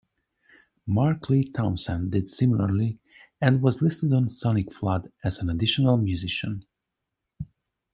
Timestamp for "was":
3.61-3.83